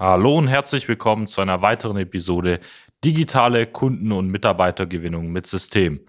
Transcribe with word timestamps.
Hallo 0.00 0.38
und 0.38 0.48
herzlich 0.48 0.88
willkommen 0.88 1.26
zu 1.26 1.42
einer 1.42 1.60
weiteren 1.60 1.98
Episode 1.98 2.60
Digitale 3.04 3.66
Kunden- 3.66 4.12
und 4.12 4.30
Mitarbeitergewinnung 4.30 5.30
mit 5.30 5.46
System. 5.46 6.00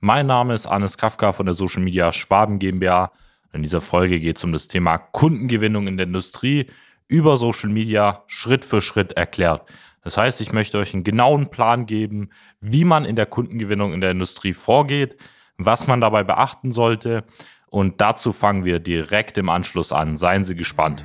Mein 0.00 0.26
Name 0.26 0.52
ist 0.52 0.66
Anis 0.66 0.98
Kafka 0.98 1.30
von 1.30 1.46
der 1.46 1.54
Social 1.54 1.80
Media 1.80 2.10
Schwaben 2.10 2.58
GmbH. 2.58 3.12
In 3.52 3.62
dieser 3.62 3.80
Folge 3.80 4.18
geht 4.18 4.38
es 4.38 4.42
um 4.42 4.52
das 4.52 4.66
Thema 4.66 4.98
Kundengewinnung 4.98 5.86
in 5.86 5.96
der 5.96 6.08
Industrie 6.08 6.66
über 7.06 7.36
Social 7.36 7.70
Media 7.70 8.24
Schritt 8.26 8.64
für 8.64 8.80
Schritt 8.80 9.12
erklärt. 9.12 9.62
Das 10.02 10.18
heißt, 10.18 10.40
ich 10.40 10.52
möchte 10.52 10.78
euch 10.78 10.92
einen 10.92 11.04
genauen 11.04 11.48
Plan 11.48 11.86
geben, 11.86 12.30
wie 12.58 12.84
man 12.84 13.04
in 13.04 13.14
der 13.14 13.26
Kundengewinnung 13.26 13.92
in 13.92 14.00
der 14.00 14.10
Industrie 14.10 14.54
vorgeht, 14.54 15.20
was 15.56 15.86
man 15.86 16.00
dabei 16.00 16.24
beachten 16.24 16.72
sollte. 16.72 17.22
Und 17.68 18.00
dazu 18.00 18.32
fangen 18.32 18.64
wir 18.64 18.80
direkt 18.80 19.38
im 19.38 19.50
Anschluss 19.50 19.92
an. 19.92 20.16
Seien 20.16 20.42
Sie 20.42 20.56
gespannt. 20.56 21.04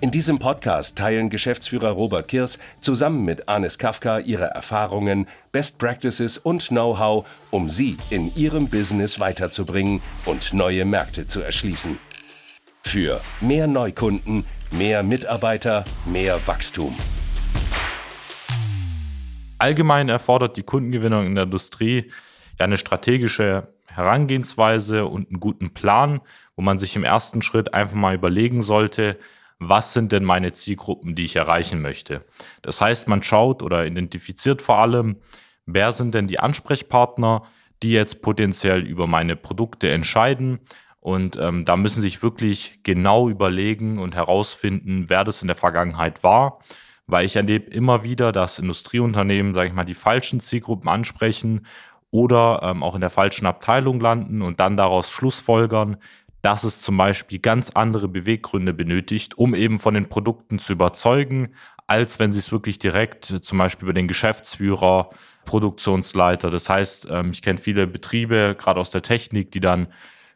In 0.00 0.12
diesem 0.12 0.38
Podcast 0.38 0.96
teilen 0.96 1.28
Geschäftsführer 1.28 1.90
Robert 1.90 2.28
Kirs 2.28 2.60
zusammen 2.80 3.24
mit 3.24 3.48
Anis 3.48 3.78
Kafka 3.78 4.20
ihre 4.20 4.44
Erfahrungen, 4.44 5.26
Best 5.50 5.80
Practices 5.80 6.38
und 6.38 6.68
Know-how, 6.68 7.26
um 7.50 7.68
sie 7.68 7.96
in 8.08 8.32
ihrem 8.36 8.68
Business 8.68 9.18
weiterzubringen 9.18 10.00
und 10.24 10.54
neue 10.54 10.84
Märkte 10.84 11.26
zu 11.26 11.40
erschließen. 11.40 11.98
Für 12.82 13.20
mehr 13.40 13.66
Neukunden, 13.66 14.44
mehr 14.70 15.02
Mitarbeiter, 15.02 15.84
mehr 16.06 16.46
Wachstum. 16.46 16.94
Allgemein 19.58 20.08
erfordert 20.08 20.56
die 20.56 20.62
Kundengewinnung 20.62 21.26
in 21.26 21.34
der 21.34 21.44
Industrie 21.44 22.12
ja 22.56 22.66
eine 22.66 22.78
strategische 22.78 23.66
Herangehensweise 23.86 25.06
und 25.06 25.28
einen 25.28 25.40
guten 25.40 25.74
Plan, 25.74 26.20
wo 26.54 26.62
man 26.62 26.78
sich 26.78 26.94
im 26.94 27.02
ersten 27.02 27.42
Schritt 27.42 27.74
einfach 27.74 27.96
mal 27.96 28.14
überlegen 28.14 28.62
sollte, 28.62 29.18
was 29.58 29.92
sind 29.92 30.12
denn 30.12 30.24
meine 30.24 30.52
Zielgruppen, 30.52 31.14
die 31.14 31.24
ich 31.24 31.36
erreichen 31.36 31.82
möchte. 31.82 32.24
Das 32.62 32.80
heißt, 32.80 33.08
man 33.08 33.22
schaut 33.22 33.62
oder 33.62 33.86
identifiziert 33.86 34.62
vor 34.62 34.78
allem, 34.78 35.16
wer 35.66 35.92
sind 35.92 36.14
denn 36.14 36.28
die 36.28 36.40
Ansprechpartner, 36.40 37.42
die 37.82 37.90
jetzt 37.90 38.22
potenziell 38.22 38.86
über 38.86 39.06
meine 39.06 39.36
Produkte 39.36 39.90
entscheiden. 39.90 40.60
Und 41.00 41.36
ähm, 41.36 41.64
da 41.64 41.76
müssen 41.76 42.02
sich 42.02 42.22
wirklich 42.22 42.80
genau 42.82 43.28
überlegen 43.28 43.98
und 43.98 44.14
herausfinden, 44.14 45.04
wer 45.08 45.24
das 45.24 45.42
in 45.42 45.48
der 45.48 45.56
Vergangenheit 45.56 46.24
war. 46.24 46.58
Weil 47.06 47.24
ich 47.24 47.36
erlebe 47.36 47.70
immer 47.70 48.02
wieder, 48.04 48.32
dass 48.32 48.58
Industrieunternehmen, 48.58 49.54
sage 49.54 49.68
ich 49.68 49.74
mal, 49.74 49.84
die 49.84 49.94
falschen 49.94 50.40
Zielgruppen 50.40 50.88
ansprechen 50.88 51.66
oder 52.10 52.60
ähm, 52.62 52.82
auch 52.82 52.94
in 52.94 53.00
der 53.00 53.10
falschen 53.10 53.46
Abteilung 53.46 54.00
landen 54.00 54.42
und 54.42 54.60
dann 54.60 54.76
daraus 54.76 55.10
Schlussfolgern, 55.10 55.98
dass 56.42 56.64
es 56.64 56.80
zum 56.80 56.96
Beispiel 56.96 57.38
ganz 57.38 57.70
andere 57.70 58.08
Beweggründe 58.08 58.72
benötigt, 58.72 59.36
um 59.38 59.54
eben 59.54 59.78
von 59.78 59.94
den 59.94 60.08
Produkten 60.08 60.58
zu 60.58 60.72
überzeugen, 60.72 61.54
als 61.86 62.18
wenn 62.18 62.32
sie 62.32 62.38
es 62.38 62.52
wirklich 62.52 62.78
direkt 62.78 63.30
äh, 63.30 63.40
zum 63.40 63.58
Beispiel 63.58 63.86
über 63.86 63.94
den 63.94 64.08
Geschäftsführer, 64.08 65.10
Produktionsleiter. 65.44 66.50
Das 66.50 66.68
heißt, 66.68 67.08
ähm, 67.10 67.30
ich 67.30 67.42
kenne 67.42 67.58
viele 67.58 67.86
Betriebe, 67.86 68.54
gerade 68.58 68.78
aus 68.78 68.90
der 68.90 69.02
Technik, 69.02 69.50
die 69.50 69.60
dann 69.60 69.88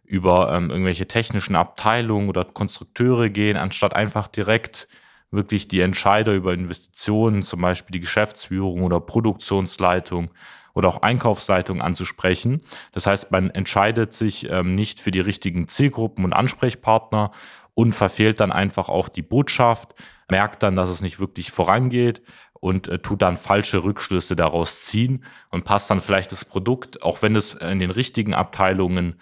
über 0.04 0.52
ähm, 0.54 0.70
irgendwelche 0.70 1.06
technischen 1.06 1.54
Abteilungen 1.54 2.28
oder 2.28 2.44
Konstrukteure 2.44 3.30
gehen, 3.30 3.56
anstatt 3.56 3.94
einfach 3.94 4.28
direkt 4.28 4.88
wirklich 5.30 5.69
die 5.69 5.80
Entscheider 5.80 6.32
über 6.34 6.52
Investitionen, 6.52 7.42
zum 7.42 7.60
Beispiel 7.60 7.92
die 7.92 8.00
Geschäftsführung 8.00 8.82
oder 8.82 9.00
Produktionsleitung 9.00 10.30
oder 10.75 10.88
auch 10.88 11.03
Einkaufsleitung 11.03 11.81
anzusprechen. 11.81 12.62
Das 12.93 13.06
heißt, 13.06 13.31
man 13.31 13.50
entscheidet 13.50 14.12
sich 14.12 14.50
ähm, 14.50 14.75
nicht 14.75 15.00
für 15.00 15.10
die 15.10 15.21
richtigen 15.21 15.69
Zielgruppen 15.69 16.25
und 16.25 16.33
Ansprechpartner 16.33 17.31
und 17.75 17.93
verfehlt 17.93 18.41
dann 18.41 18.53
einfach 18.53 18.88
auch 18.88 19.09
die 19.09 19.22
Botschaft, 19.22 19.94
merkt 20.31 20.62
dann, 20.62 20.77
dass 20.77 20.88
es 20.88 21.03
nicht 21.03 21.21
wirklich 21.21 21.50
vorangeht 21.50 22.22
und 22.62 22.88
äh, 22.88 22.99
tut 22.99 23.22
dann 23.22 23.37
falsche 23.37 23.82
Rückschlüsse 23.82 24.37
daraus 24.37 24.84
ziehen 24.84 25.25
und 25.50 25.65
passt 25.65 25.91
dann 25.91 26.00
vielleicht 26.00 26.32
das 26.32 26.44
Produkt, 26.44 27.03
auch 27.03 27.22
wenn 27.22 27.37
es 27.37 27.55
in 27.55 27.81
den 27.81 27.91
richtigen 27.91 28.34
Abteilungen 28.34 29.16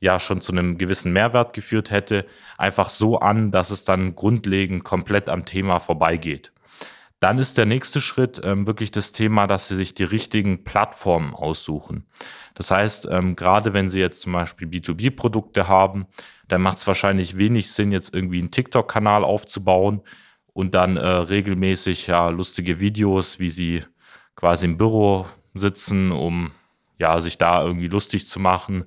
ja 0.00 0.20
schon 0.20 0.40
zu 0.40 0.52
einem 0.52 0.78
gewissen 0.78 1.12
Mehrwert 1.12 1.54
geführt 1.54 1.90
hätte, 1.90 2.26
einfach 2.58 2.88
so 2.88 3.18
an, 3.18 3.50
dass 3.50 3.70
es 3.70 3.84
dann 3.84 4.14
grundlegend 4.14 4.84
komplett 4.84 5.28
am 5.28 5.44
Thema 5.44 5.80
vorbeigeht. 5.80 6.53
Dann 7.24 7.38
ist 7.38 7.56
der 7.56 7.64
nächste 7.64 8.02
Schritt 8.02 8.42
ähm, 8.44 8.66
wirklich 8.66 8.90
das 8.90 9.10
Thema, 9.10 9.46
dass 9.46 9.66
Sie 9.68 9.76
sich 9.76 9.94
die 9.94 10.04
richtigen 10.04 10.62
Plattformen 10.62 11.32
aussuchen. 11.32 12.04
Das 12.52 12.70
heißt, 12.70 13.08
ähm, 13.10 13.34
gerade 13.34 13.72
wenn 13.72 13.88
Sie 13.88 13.98
jetzt 13.98 14.20
zum 14.20 14.34
Beispiel 14.34 14.68
B2B-Produkte 14.68 15.66
haben, 15.66 16.04
dann 16.48 16.60
macht 16.60 16.76
es 16.76 16.86
wahrscheinlich 16.86 17.38
wenig 17.38 17.72
Sinn, 17.72 17.92
jetzt 17.92 18.12
irgendwie 18.12 18.40
einen 18.40 18.50
TikTok-Kanal 18.50 19.24
aufzubauen 19.24 20.02
und 20.52 20.74
dann 20.74 20.98
äh, 20.98 21.06
regelmäßig 21.06 22.08
ja 22.08 22.28
lustige 22.28 22.78
Videos, 22.78 23.38
wie 23.38 23.48
Sie 23.48 23.82
quasi 24.36 24.66
im 24.66 24.76
Büro 24.76 25.24
sitzen, 25.54 26.12
um 26.12 26.52
ja 26.98 27.18
sich 27.22 27.38
da 27.38 27.62
irgendwie 27.62 27.88
lustig 27.88 28.28
zu 28.28 28.38
machen, 28.38 28.84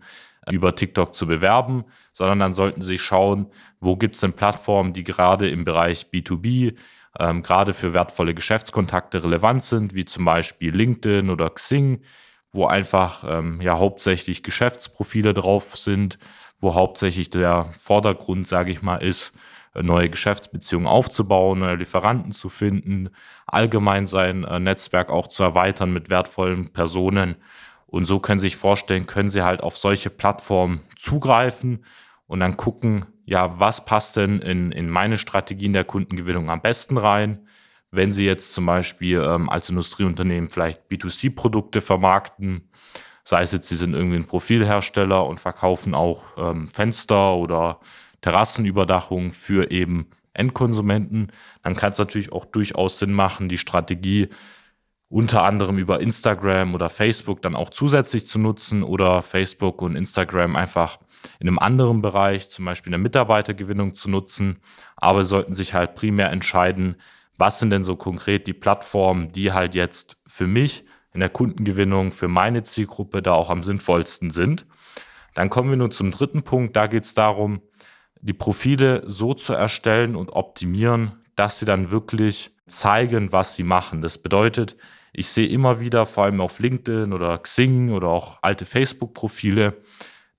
über 0.47 0.75
TikTok 0.75 1.15
zu 1.15 1.25
bewerben, 1.25 1.85
sondern 2.13 2.37
dann 2.37 2.53
sollten 2.53 2.83
Sie 2.83 2.99
schauen, 2.99 3.47
wo 3.79 3.95
gibt 3.95 4.13
es 4.13 4.21
denn 4.21 4.33
Plattformen, 4.33 4.93
die 4.93 5.03
gerade 5.03 5.49
im 5.49 5.65
Bereich 5.65 6.05
B2B 6.13 6.75
ähm, 7.19 7.43
gerade 7.43 7.73
für 7.73 7.93
wertvolle 7.93 8.33
Geschäftskontakte 8.33 9.23
relevant 9.23 9.63
sind, 9.63 9.93
wie 9.93 10.05
zum 10.05 10.25
Beispiel 10.25 10.75
LinkedIn 10.75 11.29
oder 11.29 11.49
Xing, 11.49 12.01
wo 12.51 12.65
einfach 12.67 13.23
ähm, 13.27 13.61
ja 13.61 13.77
hauptsächlich 13.77 14.43
Geschäftsprofile 14.43 15.33
drauf 15.33 15.75
sind, 15.75 16.17
wo 16.59 16.75
hauptsächlich 16.75 17.29
der 17.29 17.71
Vordergrund, 17.77 18.47
sage 18.47 18.71
ich 18.71 18.81
mal, 18.81 18.97
ist, 18.97 19.33
äh, 19.73 19.83
neue 19.83 20.09
Geschäftsbeziehungen 20.09 20.87
aufzubauen, 20.87 21.59
neue 21.59 21.75
Lieferanten 21.75 22.31
zu 22.31 22.49
finden, 22.49 23.09
allgemein 23.45 24.07
sein 24.07 24.43
äh, 24.43 24.59
Netzwerk 24.59 25.11
auch 25.11 25.27
zu 25.27 25.43
erweitern 25.43 25.93
mit 25.93 26.09
wertvollen 26.09 26.71
Personen. 26.73 27.35
Und 27.85 28.05
so 28.05 28.19
können 28.19 28.39
Sie 28.39 28.47
sich 28.47 28.57
vorstellen, 28.57 29.07
können 29.07 29.29
Sie 29.29 29.43
halt 29.43 29.61
auf 29.61 29.77
solche 29.77 30.09
Plattformen 30.09 30.81
zugreifen 30.95 31.85
und 32.27 32.39
dann 32.39 32.57
gucken, 32.57 33.05
ja, 33.25 33.59
was 33.59 33.85
passt 33.85 34.15
denn 34.15 34.39
in, 34.39 34.71
in 34.71 34.89
meine 34.89 35.17
Strategien 35.17 35.73
der 35.73 35.83
Kundengewinnung 35.83 36.49
am 36.49 36.61
besten 36.61 36.97
rein? 36.97 37.47
Wenn 37.91 38.11
Sie 38.11 38.25
jetzt 38.25 38.53
zum 38.53 38.65
Beispiel 38.65 39.21
ähm, 39.21 39.49
als 39.49 39.69
Industrieunternehmen 39.69 40.49
vielleicht 40.51 40.89
B2C-Produkte 40.91 41.81
vermarkten, 41.81 42.69
sei 43.23 43.41
es 43.41 43.51
jetzt, 43.51 43.69
Sie 43.69 43.77
sind 43.77 43.93
irgendwie 43.93 44.17
ein 44.17 44.27
Profilhersteller 44.27 45.25
und 45.25 45.39
verkaufen 45.39 45.95
auch 45.95 46.23
ähm, 46.37 46.67
Fenster 46.67 47.35
oder 47.35 47.79
Terrassenüberdachung 48.21 49.31
für 49.31 49.71
eben 49.71 50.07
Endkonsumenten, 50.33 51.31
dann 51.63 51.75
kann 51.75 51.91
es 51.91 51.97
natürlich 51.97 52.31
auch 52.31 52.45
durchaus 52.45 52.99
Sinn 52.99 53.13
machen, 53.13 53.49
die 53.49 53.57
Strategie 53.57 54.29
unter 55.09 55.43
anderem 55.43 55.77
über 55.77 56.01
Instagram 56.01 56.75
oder 56.75 56.89
Facebook 56.89 57.41
dann 57.41 57.55
auch 57.55 57.69
zusätzlich 57.69 58.27
zu 58.27 58.39
nutzen 58.39 58.83
oder 58.83 59.21
Facebook 59.23 59.81
und 59.81 59.95
Instagram 59.95 60.55
einfach 60.55 60.99
in 61.39 61.47
einem 61.47 61.59
anderen 61.59 62.01
Bereich, 62.01 62.49
zum 62.49 62.65
Beispiel 62.65 62.89
in 62.89 62.99
der 62.99 62.99
Mitarbeitergewinnung 62.99 63.95
zu 63.95 64.09
nutzen. 64.09 64.59
Aber 64.97 65.23
sollten 65.23 65.53
sich 65.53 65.73
halt 65.73 65.95
primär 65.95 66.31
entscheiden, 66.31 66.97
was 67.37 67.59
sind 67.59 67.69
denn 67.69 67.83
so 67.83 67.95
konkret 67.95 68.47
die 68.47 68.53
Plattformen, 68.53 69.31
die 69.31 69.53
halt 69.53 69.75
jetzt 69.75 70.17
für 70.27 70.47
mich 70.47 70.85
in 71.13 71.21
der 71.21 71.29
Kundengewinnung, 71.29 72.11
für 72.11 72.27
meine 72.27 72.63
Zielgruppe 72.63 73.21
da 73.21 73.33
auch 73.33 73.49
am 73.49 73.63
sinnvollsten 73.63 74.31
sind. 74.31 74.65
Dann 75.33 75.49
kommen 75.49 75.69
wir 75.69 75.77
nun 75.77 75.91
zum 75.91 76.11
dritten 76.11 76.43
Punkt. 76.43 76.75
Da 76.75 76.87
geht 76.87 77.05
es 77.05 77.13
darum, 77.13 77.61
die 78.21 78.33
Profile 78.33 79.03
so 79.05 79.33
zu 79.33 79.53
erstellen 79.53 80.15
und 80.15 80.31
optimieren, 80.31 81.23
dass 81.35 81.59
sie 81.59 81.65
dann 81.65 81.91
wirklich 81.91 82.51
zeigen, 82.65 83.31
was 83.31 83.55
sie 83.55 83.63
machen. 83.63 84.01
Das 84.01 84.17
bedeutet, 84.17 84.75
ich 85.13 85.27
sehe 85.27 85.47
immer 85.47 85.79
wieder, 85.79 86.05
vor 86.05 86.25
allem 86.25 86.41
auf 86.41 86.59
LinkedIn 86.59 87.13
oder 87.13 87.37
Xing 87.37 87.91
oder 87.91 88.07
auch 88.07 88.39
alte 88.41 88.65
Facebook-Profile, 88.65 89.81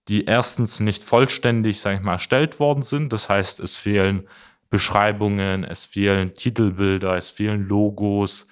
die 0.09 0.25
erstens 0.25 0.81
nicht 0.81 1.05
vollständig, 1.05 1.81
sage 1.81 1.97
ich 1.97 2.03
mal, 2.03 2.13
erstellt 2.13 2.61
worden 2.61 2.83
sind. 2.83 3.13
Das 3.13 3.29
heißt, 3.29 3.61
es 3.61 3.77
fehlen 3.77 4.27
Beschreibungen, 4.71 5.65
es 5.65 5.85
fehlen 5.85 6.35
Titelbilder, 6.35 7.17
es 7.17 7.31
fehlen 7.31 7.65
Logos, 7.65 8.47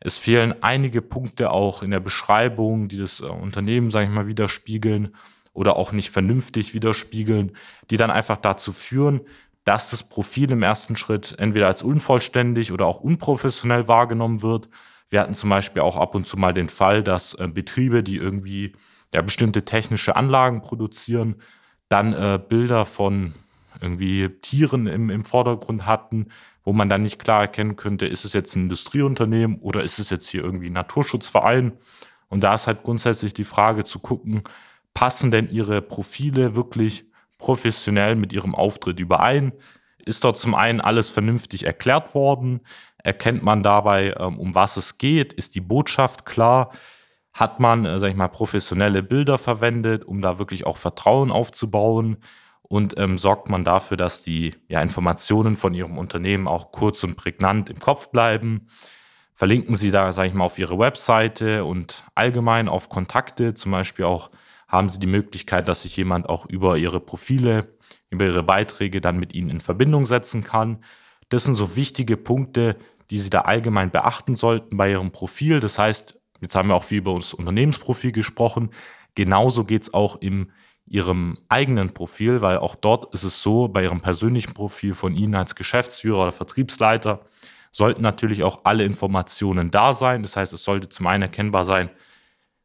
es 0.00 0.16
fehlen 0.16 0.54
einige 0.62 1.02
Punkte 1.02 1.50
auch 1.50 1.82
in 1.82 1.90
der 1.90 2.00
Beschreibung, 2.00 2.88
die 2.88 2.98
das 2.98 3.20
äh, 3.20 3.24
Unternehmen, 3.24 3.90
sage 3.90 4.06
ich 4.06 4.12
mal, 4.12 4.26
widerspiegeln 4.26 5.14
oder 5.52 5.76
auch 5.76 5.92
nicht 5.92 6.10
vernünftig 6.10 6.72
widerspiegeln, 6.72 7.56
die 7.90 7.96
dann 7.96 8.10
einfach 8.10 8.36
dazu 8.36 8.72
führen, 8.72 9.22
dass 9.64 9.90
das 9.90 10.08
Profil 10.08 10.52
im 10.52 10.62
ersten 10.62 10.96
Schritt 10.96 11.34
entweder 11.38 11.66
als 11.66 11.82
unvollständig 11.82 12.72
oder 12.72 12.86
auch 12.86 13.00
unprofessionell 13.00 13.88
wahrgenommen 13.88 14.42
wird. 14.42 14.68
Wir 15.10 15.20
hatten 15.20 15.34
zum 15.34 15.50
Beispiel 15.50 15.82
auch 15.82 15.96
ab 15.96 16.14
und 16.14 16.26
zu 16.26 16.36
mal 16.36 16.52
den 16.52 16.68
Fall, 16.68 17.02
dass 17.02 17.34
äh, 17.34 17.48
Betriebe, 17.48 18.02
die 18.02 18.16
irgendwie 18.16 18.74
ja, 19.12 19.22
bestimmte 19.22 19.64
technische 19.64 20.16
Anlagen 20.16 20.60
produzieren, 20.60 21.36
dann 21.88 22.12
äh, 22.12 22.38
Bilder 22.46 22.84
von 22.84 23.34
irgendwie 23.80 24.28
Tieren 24.42 24.86
im, 24.86 25.10
im 25.10 25.24
Vordergrund 25.24 25.86
hatten, 25.86 26.28
wo 26.64 26.72
man 26.72 26.88
dann 26.88 27.02
nicht 27.02 27.18
klar 27.18 27.42
erkennen 27.42 27.76
könnte, 27.76 28.06
ist 28.06 28.24
es 28.24 28.34
jetzt 28.34 28.54
ein 28.54 28.64
Industrieunternehmen 28.64 29.58
oder 29.60 29.82
ist 29.82 29.98
es 29.98 30.10
jetzt 30.10 30.28
hier 30.28 30.42
irgendwie 30.42 30.68
ein 30.68 30.74
Naturschutzverein. 30.74 31.72
Und 32.28 32.42
da 32.42 32.54
ist 32.54 32.66
halt 32.66 32.82
grundsätzlich 32.82 33.32
die 33.32 33.44
Frage 33.44 33.84
zu 33.84 34.00
gucken, 34.00 34.42
passen 34.92 35.30
denn 35.30 35.48
ihre 35.48 35.80
Profile 35.80 36.54
wirklich 36.56 37.06
professionell 37.38 38.16
mit 38.16 38.32
ihrem 38.32 38.54
Auftritt 38.54 39.00
überein? 39.00 39.52
Ist 40.04 40.24
dort 40.24 40.38
zum 40.38 40.54
einen 40.54 40.80
alles 40.80 41.08
vernünftig 41.08 41.64
erklärt 41.64 42.14
worden? 42.14 42.60
Erkennt 43.08 43.42
man 43.42 43.62
dabei, 43.62 44.14
ähm, 44.18 44.38
um 44.38 44.54
was 44.54 44.76
es 44.76 44.98
geht? 44.98 45.32
Ist 45.32 45.54
die 45.54 45.60
Botschaft 45.60 46.26
klar? 46.26 46.70
Hat 47.32 47.58
man, 47.58 47.84
äh, 47.84 47.98
sag 47.98 48.10
ich 48.10 48.16
mal, 48.16 48.28
professionelle 48.28 49.02
Bilder 49.02 49.38
verwendet, 49.38 50.04
um 50.04 50.20
da 50.20 50.38
wirklich 50.38 50.66
auch 50.66 50.76
Vertrauen 50.76 51.32
aufzubauen? 51.32 52.18
und 52.68 52.98
ähm, 52.98 53.18
sorgt 53.18 53.48
man 53.48 53.64
dafür, 53.64 53.96
dass 53.96 54.22
die 54.22 54.54
ja, 54.68 54.82
Informationen 54.82 55.56
von 55.56 55.74
Ihrem 55.74 55.98
Unternehmen 55.98 56.46
auch 56.46 56.70
kurz 56.70 57.02
und 57.02 57.16
prägnant 57.16 57.70
im 57.70 57.78
Kopf 57.78 58.10
bleiben. 58.10 58.68
Verlinken 59.34 59.74
Sie 59.74 59.90
da, 59.90 60.12
sage 60.12 60.28
ich 60.28 60.34
mal, 60.34 60.44
auf 60.44 60.58
Ihre 60.58 60.78
Webseite 60.78 61.64
und 61.64 62.04
allgemein 62.14 62.68
auf 62.68 62.88
Kontakte. 62.88 63.54
Zum 63.54 63.72
Beispiel 63.72 64.04
auch 64.04 64.30
haben 64.66 64.90
Sie 64.90 64.98
die 64.98 65.06
Möglichkeit, 65.06 65.66
dass 65.66 65.82
sich 65.82 65.96
jemand 65.96 66.28
auch 66.28 66.44
über 66.46 66.76
Ihre 66.76 67.00
Profile, 67.00 67.74
über 68.10 68.26
Ihre 68.26 68.42
Beiträge 68.42 69.00
dann 69.00 69.18
mit 69.18 69.32
Ihnen 69.32 69.48
in 69.48 69.60
Verbindung 69.60 70.04
setzen 70.04 70.44
kann. 70.44 70.84
Das 71.30 71.44
sind 71.44 71.54
so 71.54 71.74
wichtige 71.74 72.16
Punkte, 72.16 72.76
die 73.10 73.18
Sie 73.18 73.30
da 73.30 73.42
allgemein 73.42 73.90
beachten 73.90 74.36
sollten 74.36 74.76
bei 74.76 74.90
Ihrem 74.90 75.10
Profil. 75.10 75.60
Das 75.60 75.78
heißt, 75.78 76.18
jetzt 76.40 76.54
haben 76.54 76.68
wir 76.68 76.74
auch 76.74 76.84
viel 76.84 76.98
über 76.98 77.14
das 77.14 77.34
Unternehmensprofil 77.34 78.12
gesprochen. 78.12 78.70
Genauso 79.14 79.64
geht 79.64 79.82
es 79.82 79.94
auch 79.94 80.16
im 80.16 80.50
ihrem 80.90 81.38
eigenen 81.48 81.90
Profil, 81.90 82.40
weil 82.40 82.58
auch 82.58 82.74
dort 82.74 83.12
ist 83.12 83.24
es 83.24 83.42
so, 83.42 83.68
bei 83.68 83.82
ihrem 83.82 84.00
persönlichen 84.00 84.54
Profil 84.54 84.94
von 84.94 85.14
Ihnen 85.14 85.34
als 85.34 85.54
Geschäftsführer 85.54 86.22
oder 86.22 86.32
Vertriebsleiter 86.32 87.20
sollten 87.70 88.02
natürlich 88.02 88.42
auch 88.42 88.60
alle 88.64 88.84
Informationen 88.84 89.70
da 89.70 89.92
sein. 89.92 90.22
Das 90.22 90.36
heißt, 90.36 90.52
es 90.52 90.64
sollte 90.64 90.88
zum 90.88 91.06
einen 91.06 91.24
erkennbar 91.24 91.64
sein, 91.64 91.90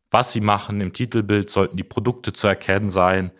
was 0.09 0.31
Sie 0.31 0.41
machen. 0.41 0.79
Im 0.79 0.93
Titelbild 0.93 1.49
sollten 1.49 1.75
die 1.77 1.83
Produkte 1.83 2.33
zu 2.33 2.47
erkennen 2.47 2.89
sein. 2.89 3.31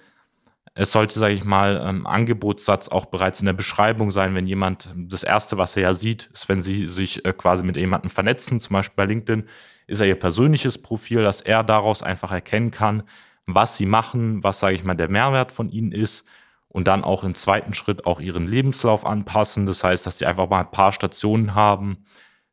Es 0.75 0.91
sollte, 0.91 1.19
sage 1.19 1.35
ich 1.35 1.43
mal, 1.43 1.79
ein 1.79 2.07
Angebotssatz 2.07 2.89
auch 2.89 3.05
bereits 3.05 3.39
in 3.39 3.45
der 3.45 3.53
Beschreibung 3.53 4.09
sein, 4.09 4.33
wenn 4.33 4.47
jemand, 4.47 4.89
das 4.95 5.21
Erste, 5.21 5.57
was 5.57 5.75
er 5.75 5.83
ja 5.83 5.93
sieht, 5.93 6.31
ist, 6.33 6.49
wenn 6.49 6.61
Sie 6.61 6.87
sich 6.87 7.23
äh, 7.25 7.33
quasi 7.33 7.63
mit 7.63 7.77
jemandem 7.77 8.09
vernetzen, 8.09 8.59
zum 8.59 8.73
Beispiel 8.73 8.95
bei 8.95 9.05
LinkedIn, 9.05 9.47
ist 9.85 9.99
er 9.99 10.07
Ihr 10.07 10.17
persönliches 10.17 10.81
Profil, 10.81 11.23
dass 11.23 11.41
er 11.41 11.63
daraus 11.63 12.01
einfach 12.01 12.31
erkennen 12.31 12.71
kann, 12.71 13.03
was 13.45 13.77
sie 13.77 13.85
machen, 13.85 14.43
was, 14.43 14.59
sage 14.59 14.75
ich 14.75 14.83
mal, 14.83 14.95
der 14.95 15.09
Mehrwert 15.09 15.51
von 15.51 15.69
ihnen 15.69 15.91
ist 15.91 16.25
und 16.69 16.87
dann 16.87 17.03
auch 17.03 17.23
im 17.23 17.35
zweiten 17.35 17.73
Schritt 17.73 18.05
auch 18.05 18.19
ihren 18.19 18.47
Lebenslauf 18.47 19.05
anpassen. 19.05 19.65
Das 19.65 19.83
heißt, 19.83 20.05
dass 20.05 20.17
sie 20.17 20.25
einfach 20.25 20.49
mal 20.49 20.61
ein 20.61 20.71
paar 20.71 20.91
Stationen 20.91 21.53
haben, 21.53 22.05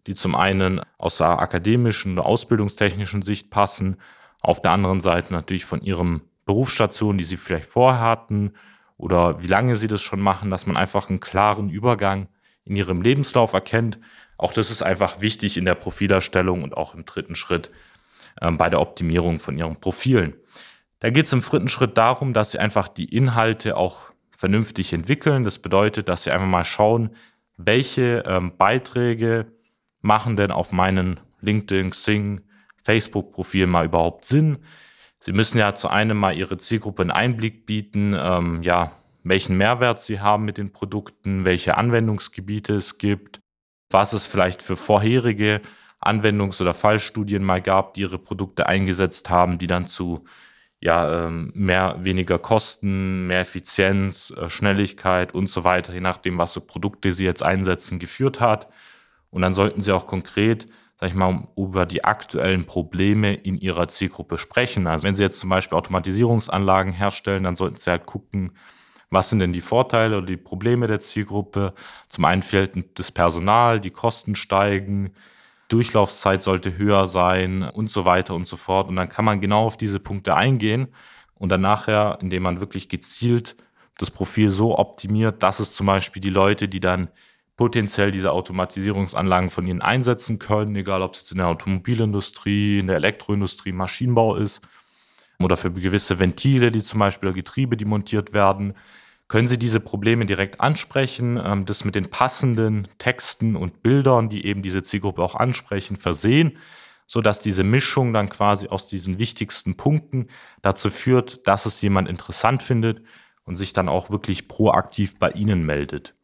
die 0.06 0.14
zum 0.14 0.34
einen 0.34 0.80
aus 0.98 1.18
der 1.18 1.38
akademischen 1.38 2.14
oder 2.18 2.26
ausbildungstechnischen 2.26 3.22
Sicht 3.22 3.50
passen, 3.50 3.96
auf 4.42 4.60
der 4.62 4.72
anderen 4.72 5.00
Seite 5.00 5.32
natürlich 5.32 5.64
von 5.64 5.82
ihren 5.82 6.22
Berufsstationen, 6.50 7.16
die 7.16 7.24
sie 7.24 7.36
vielleicht 7.36 7.68
vorher 7.68 8.00
hatten 8.00 8.54
oder 8.96 9.40
wie 9.40 9.46
lange 9.46 9.76
sie 9.76 9.86
das 9.86 10.02
schon 10.02 10.18
machen, 10.18 10.50
dass 10.50 10.66
man 10.66 10.76
einfach 10.76 11.08
einen 11.08 11.20
klaren 11.20 11.70
Übergang 11.70 12.26
in 12.64 12.74
ihrem 12.74 13.02
Lebenslauf 13.02 13.52
erkennt. 13.52 14.00
Auch 14.36 14.52
das 14.52 14.68
ist 14.68 14.82
einfach 14.82 15.20
wichtig 15.20 15.56
in 15.56 15.64
der 15.64 15.76
Profilerstellung 15.76 16.64
und 16.64 16.76
auch 16.76 16.96
im 16.96 17.04
dritten 17.04 17.36
Schritt 17.36 17.70
äh, 18.40 18.50
bei 18.50 18.68
der 18.68 18.80
Optimierung 18.80 19.38
von 19.38 19.56
ihren 19.56 19.76
Profilen. 19.76 20.34
Da 20.98 21.10
geht 21.10 21.26
es 21.26 21.32
im 21.32 21.40
dritten 21.40 21.68
Schritt 21.68 21.96
darum, 21.96 22.32
dass 22.32 22.50
sie 22.50 22.58
einfach 22.58 22.88
die 22.88 23.14
Inhalte 23.16 23.76
auch 23.76 24.10
vernünftig 24.36 24.92
entwickeln. 24.92 25.44
Das 25.44 25.60
bedeutet, 25.60 26.08
dass 26.08 26.24
sie 26.24 26.32
einfach 26.32 26.48
mal 26.48 26.64
schauen, 26.64 27.10
welche 27.58 28.24
ähm, 28.26 28.56
Beiträge 28.58 29.52
machen 30.00 30.34
denn 30.34 30.50
auf 30.50 30.72
meinen 30.72 31.20
LinkedIn, 31.42 31.90
Xing, 31.90 32.40
Facebook-Profil 32.82 33.68
mal 33.68 33.84
überhaupt 33.84 34.24
Sinn. 34.24 34.58
Sie 35.20 35.32
müssen 35.32 35.58
ja 35.58 35.74
zu 35.74 35.88
einem 35.88 36.16
mal 36.16 36.36
Ihre 36.36 36.56
Zielgruppe 36.56 37.02
einen 37.02 37.10
Einblick 37.10 37.66
bieten, 37.66 38.16
ähm, 38.18 38.62
ja, 38.62 38.92
welchen 39.22 39.56
Mehrwert 39.58 40.00
Sie 40.00 40.20
haben 40.20 40.46
mit 40.46 40.56
den 40.56 40.72
Produkten, 40.72 41.44
welche 41.44 41.76
Anwendungsgebiete 41.76 42.74
es 42.74 42.96
gibt, 42.96 43.40
was 43.90 44.14
es 44.14 44.26
vielleicht 44.26 44.62
für 44.62 44.76
vorherige 44.76 45.60
Anwendungs- 46.00 46.62
oder 46.62 46.72
Fallstudien 46.72 47.44
mal 47.44 47.60
gab, 47.60 47.94
die 47.94 48.00
Ihre 48.00 48.18
Produkte 48.18 48.66
eingesetzt 48.66 49.28
haben, 49.28 49.58
die 49.58 49.66
dann 49.66 49.86
zu 49.86 50.24
ja, 50.82 51.26
ähm, 51.26 51.52
mehr, 51.54 51.96
weniger 52.00 52.38
Kosten, 52.38 53.26
mehr 53.26 53.40
Effizienz, 53.40 54.30
äh, 54.30 54.48
Schnelligkeit 54.48 55.34
und 55.34 55.50
so 55.50 55.64
weiter, 55.64 55.92
je 55.92 56.00
nachdem, 56.00 56.38
was 56.38 56.54
für 56.54 56.62
Produkte 56.62 57.12
Sie 57.12 57.26
jetzt 57.26 57.42
einsetzen, 57.42 57.98
geführt 57.98 58.40
hat. 58.40 58.68
Und 59.28 59.42
dann 59.42 59.52
sollten 59.52 59.82
Sie 59.82 59.92
auch 59.92 60.06
konkret, 60.06 60.66
sag 61.00 61.08
ich 61.08 61.14
mal, 61.14 61.48
über 61.56 61.86
die 61.86 62.04
aktuellen 62.04 62.66
Probleme 62.66 63.32
in 63.32 63.58
Ihrer 63.58 63.88
Zielgruppe 63.88 64.36
sprechen. 64.36 64.86
Also 64.86 65.04
wenn 65.04 65.14
Sie 65.14 65.22
jetzt 65.22 65.40
zum 65.40 65.48
Beispiel 65.48 65.78
Automatisierungsanlagen 65.78 66.92
herstellen, 66.92 67.44
dann 67.44 67.56
sollten 67.56 67.76
Sie 67.76 67.90
halt 67.90 68.04
gucken, 68.04 68.52
was 69.08 69.30
sind 69.30 69.38
denn 69.38 69.54
die 69.54 69.62
Vorteile 69.62 70.18
oder 70.18 70.26
die 70.26 70.36
Probleme 70.36 70.86
der 70.86 71.00
Zielgruppe. 71.00 71.72
Zum 72.08 72.26
einen 72.26 72.42
fehlt 72.42 72.98
das 72.98 73.10
Personal, 73.10 73.80
die 73.80 73.90
Kosten 73.90 74.36
steigen, 74.36 75.12
Durchlaufzeit 75.68 76.42
sollte 76.42 76.76
höher 76.76 77.06
sein 77.06 77.62
und 77.62 77.90
so 77.90 78.04
weiter 78.04 78.34
und 78.34 78.46
so 78.46 78.56
fort. 78.56 78.88
Und 78.88 78.96
dann 78.96 79.08
kann 79.08 79.24
man 79.24 79.40
genau 79.40 79.66
auf 79.66 79.76
diese 79.76 80.00
Punkte 80.00 80.36
eingehen 80.36 80.88
und 81.34 81.48
dann 81.48 81.62
nachher, 81.62 82.18
indem 82.20 82.42
man 82.42 82.60
wirklich 82.60 82.88
gezielt 82.88 83.56
das 83.96 84.10
Profil 84.10 84.50
so 84.50 84.78
optimiert, 84.78 85.42
dass 85.42 85.60
es 85.60 85.74
zum 85.74 85.86
Beispiel 85.86 86.20
die 86.20 86.30
Leute, 86.30 86.68
die 86.68 86.80
dann 86.80 87.08
potenziell 87.60 88.10
diese 88.10 88.32
Automatisierungsanlagen 88.32 89.50
von 89.50 89.66
ihnen 89.66 89.82
einsetzen 89.82 90.38
können, 90.38 90.74
egal 90.76 91.02
ob 91.02 91.12
es 91.12 91.20
jetzt 91.20 91.32
in 91.32 91.36
der 91.36 91.48
Automobilindustrie, 91.48 92.78
in 92.78 92.86
der 92.86 92.96
Elektroindustrie, 92.96 93.72
Maschinenbau 93.72 94.36
ist 94.36 94.62
oder 95.38 95.58
für 95.58 95.70
gewisse 95.70 96.18
Ventile, 96.18 96.72
die 96.72 96.82
zum 96.82 97.00
Beispiel 97.00 97.34
Getriebe, 97.34 97.76
die 97.76 97.84
montiert 97.84 98.32
werden, 98.32 98.72
können 99.28 99.46
Sie 99.46 99.58
diese 99.58 99.78
Probleme 99.78 100.24
direkt 100.24 100.58
ansprechen, 100.58 101.38
ähm, 101.44 101.66
das 101.66 101.84
mit 101.84 101.96
den 101.96 102.08
passenden 102.08 102.88
Texten 102.96 103.56
und 103.56 103.82
Bildern, 103.82 104.30
die 104.30 104.46
eben 104.46 104.62
diese 104.62 104.82
Zielgruppe 104.82 105.22
auch 105.22 105.34
ansprechen, 105.34 105.96
versehen, 105.96 106.56
sodass 107.06 107.42
diese 107.42 107.62
Mischung 107.62 108.14
dann 108.14 108.30
quasi 108.30 108.68
aus 108.68 108.86
diesen 108.86 109.18
wichtigsten 109.18 109.76
Punkten 109.76 110.28
dazu 110.62 110.88
führt, 110.88 111.46
dass 111.46 111.66
es 111.66 111.82
jemand 111.82 112.08
interessant 112.08 112.62
findet 112.62 113.02
und 113.44 113.56
sich 113.56 113.74
dann 113.74 113.90
auch 113.90 114.08
wirklich 114.08 114.48
proaktiv 114.48 115.18
bei 115.18 115.30
Ihnen 115.32 115.66
meldet. 115.66 116.14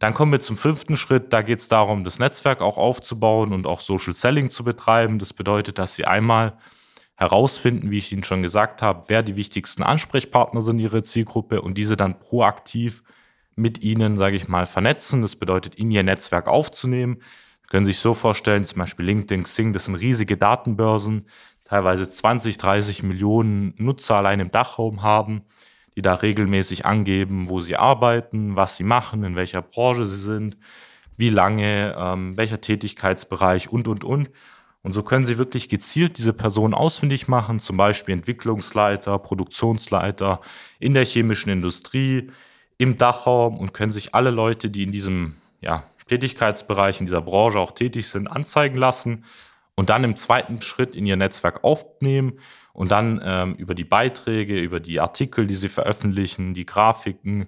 Dann 0.00 0.14
kommen 0.14 0.32
wir 0.32 0.40
zum 0.40 0.56
fünften 0.56 0.96
Schritt. 0.96 1.32
Da 1.32 1.42
geht 1.42 1.60
es 1.60 1.68
darum, 1.68 2.04
das 2.04 2.18
Netzwerk 2.18 2.62
auch 2.62 2.78
aufzubauen 2.78 3.52
und 3.52 3.66
auch 3.66 3.80
Social 3.80 4.14
Selling 4.14 4.50
zu 4.50 4.64
betreiben. 4.64 5.18
Das 5.18 5.34
bedeutet, 5.34 5.78
dass 5.78 5.94
Sie 5.94 6.06
einmal 6.06 6.56
herausfinden, 7.16 7.90
wie 7.90 7.98
ich 7.98 8.10
Ihnen 8.10 8.24
schon 8.24 8.42
gesagt 8.42 8.80
habe, 8.80 9.02
wer 9.08 9.22
die 9.22 9.36
wichtigsten 9.36 9.82
Ansprechpartner 9.82 10.62
sind 10.62 10.78
Ihrer 10.78 11.02
Zielgruppe 11.02 11.60
und 11.60 11.76
diese 11.76 11.98
dann 11.98 12.18
proaktiv 12.18 13.02
mit 13.56 13.82
Ihnen, 13.82 14.16
sage 14.16 14.36
ich 14.36 14.48
mal, 14.48 14.64
vernetzen. 14.64 15.20
Das 15.20 15.36
bedeutet, 15.36 15.74
in 15.74 15.90
Ihr 15.90 16.02
Netzwerk 16.02 16.48
aufzunehmen. 16.48 17.18
Sie 17.60 17.68
können 17.68 17.84
sich 17.84 17.98
so 17.98 18.14
vorstellen, 18.14 18.64
zum 18.64 18.78
Beispiel 18.78 19.04
LinkedIn, 19.04 19.42
Xing, 19.42 19.74
das 19.74 19.84
sind 19.84 19.96
riesige 19.96 20.38
Datenbörsen, 20.38 21.26
teilweise 21.64 22.08
20, 22.08 22.56
30 22.56 23.02
Millionen 23.02 23.74
Nutzer 23.76 24.16
allein 24.16 24.40
im 24.40 24.50
Dachraum 24.50 25.02
haben, 25.02 25.42
die 26.00 26.02
da 26.02 26.14
regelmäßig 26.14 26.86
angeben, 26.86 27.50
wo 27.50 27.60
sie 27.60 27.76
arbeiten, 27.76 28.56
was 28.56 28.78
sie 28.78 28.84
machen, 28.84 29.22
in 29.22 29.36
welcher 29.36 29.60
Branche 29.60 30.06
sie 30.06 30.16
sind, 30.16 30.56
wie 31.18 31.28
lange, 31.28 31.94
ähm, 31.94 32.38
welcher 32.38 32.62
Tätigkeitsbereich 32.62 33.70
und, 33.70 33.86
und, 33.86 34.02
und. 34.02 34.30
Und 34.82 34.94
so 34.94 35.02
können 35.02 35.26
Sie 35.26 35.36
wirklich 35.36 35.68
gezielt 35.68 36.16
diese 36.16 36.32
Person 36.32 36.72
ausfindig 36.72 37.28
machen, 37.28 37.58
zum 37.58 37.76
Beispiel 37.76 38.14
Entwicklungsleiter, 38.14 39.18
Produktionsleiter 39.18 40.40
in 40.78 40.94
der 40.94 41.04
chemischen 41.04 41.52
Industrie, 41.52 42.30
im 42.78 42.96
Dachraum 42.96 43.58
und 43.58 43.74
können 43.74 43.92
sich 43.92 44.14
alle 44.14 44.30
Leute, 44.30 44.70
die 44.70 44.84
in 44.84 44.92
diesem 44.92 45.36
ja, 45.60 45.84
Tätigkeitsbereich, 46.06 47.00
in 47.00 47.04
dieser 47.04 47.20
Branche 47.20 47.58
auch 47.58 47.72
tätig 47.72 48.08
sind, 48.08 48.26
anzeigen 48.26 48.78
lassen 48.78 49.26
und 49.80 49.88
dann 49.88 50.04
im 50.04 50.14
zweiten 50.14 50.60
Schritt 50.60 50.94
in 50.94 51.06
ihr 51.06 51.16
Netzwerk 51.16 51.64
aufnehmen 51.64 52.34
und 52.74 52.90
dann 52.90 53.18
ähm, 53.24 53.54
über 53.54 53.74
die 53.74 53.84
Beiträge, 53.84 54.60
über 54.60 54.78
die 54.78 55.00
Artikel, 55.00 55.46
die 55.46 55.54
sie 55.54 55.70
veröffentlichen, 55.70 56.52
die 56.52 56.66
Grafiken 56.66 57.46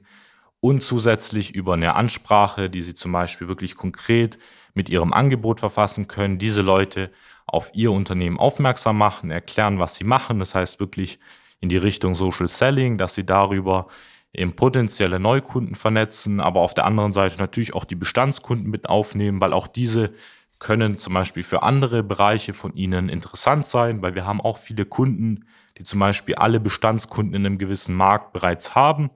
und 0.58 0.82
zusätzlich 0.82 1.54
über 1.54 1.74
eine 1.74 1.94
Ansprache, 1.94 2.70
die 2.70 2.80
sie 2.80 2.94
zum 2.94 3.12
Beispiel 3.12 3.48
wirklich 3.48 3.76
konkret 3.76 4.38
mit 4.72 4.88
ihrem 4.88 5.12
Angebot 5.12 5.60
verfassen 5.60 6.08
können, 6.08 6.38
diese 6.38 6.62
Leute 6.62 7.10
auf 7.44 7.70
ihr 7.74 7.92
Unternehmen 7.92 8.38
aufmerksam 8.38 8.96
machen, 8.96 9.30
erklären, 9.30 9.78
was 9.78 9.96
sie 9.96 10.04
machen. 10.04 10.38
Das 10.38 10.54
heißt 10.54 10.80
wirklich 10.80 11.18
in 11.60 11.68
die 11.68 11.76
Richtung 11.76 12.14
Social 12.14 12.48
Selling, 12.48 12.96
dass 12.96 13.14
sie 13.14 13.26
darüber 13.26 13.88
eben 14.32 14.56
potenzielle 14.56 15.20
Neukunden 15.20 15.74
vernetzen, 15.74 16.40
aber 16.40 16.60
auf 16.60 16.72
der 16.72 16.86
anderen 16.86 17.12
Seite 17.12 17.36
natürlich 17.36 17.74
auch 17.74 17.84
die 17.84 17.94
Bestandskunden 17.94 18.70
mit 18.70 18.88
aufnehmen, 18.88 19.38
weil 19.42 19.52
auch 19.52 19.66
diese 19.66 20.14
können 20.62 20.96
zum 20.96 21.14
Beispiel 21.14 21.42
für 21.42 21.64
andere 21.64 22.04
Bereiche 22.04 22.54
von 22.54 22.72
Ihnen 22.74 23.08
interessant 23.08 23.66
sein, 23.66 24.00
weil 24.00 24.14
wir 24.14 24.26
haben 24.26 24.40
auch 24.40 24.58
viele 24.58 24.84
Kunden, 24.84 25.44
die 25.76 25.82
zum 25.82 25.98
Beispiel 25.98 26.36
alle 26.36 26.60
Bestandskunden 26.60 27.34
in 27.34 27.44
einem 27.44 27.58
gewissen 27.58 27.96
Markt 27.96 28.32
bereits 28.32 28.76
haben, 28.76 29.10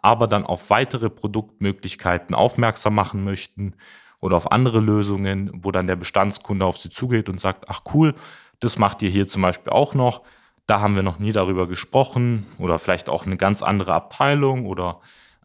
aber 0.00 0.28
dann 0.28 0.46
auf 0.46 0.70
weitere 0.70 1.10
Produktmöglichkeiten 1.10 2.36
aufmerksam 2.36 2.94
machen 2.94 3.24
möchten 3.24 3.74
oder 4.20 4.36
auf 4.36 4.52
andere 4.52 4.78
Lösungen, 4.78 5.50
wo 5.52 5.72
dann 5.72 5.88
der 5.88 5.96
Bestandskunde 5.96 6.64
auf 6.64 6.78
sie 6.78 6.90
zugeht 6.90 7.28
und 7.28 7.40
sagt, 7.40 7.68
ach 7.68 7.80
cool, 7.92 8.14
das 8.60 8.78
macht 8.78 9.02
ihr 9.02 9.10
hier 9.10 9.26
zum 9.26 9.42
Beispiel 9.42 9.72
auch 9.72 9.94
noch. 9.94 10.22
Da 10.68 10.80
haben 10.80 10.94
wir 10.94 11.02
noch 11.02 11.18
nie 11.18 11.32
darüber 11.32 11.66
gesprochen 11.66 12.46
oder 12.58 12.78
vielleicht 12.78 13.08
auch 13.08 13.26
eine 13.26 13.36
ganz 13.36 13.62
andere 13.62 13.92
Abteilung 13.92 14.66
oder 14.66 15.00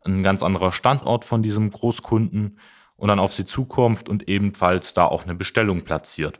ein 0.06 0.22
ganz 0.22 0.44
anderer 0.44 0.72
Standort 0.72 1.26
von 1.26 1.42
diesem 1.42 1.72
Großkunden 1.72 2.60
und 2.98 3.08
dann 3.08 3.20
auf 3.20 3.34
sie 3.34 3.46
zukommt 3.46 4.10
und 4.10 4.28
ebenfalls 4.28 4.94
da 4.94 5.06
auch 5.06 5.24
eine 5.24 5.36
Bestellung 5.36 5.82
platziert. 5.82 6.40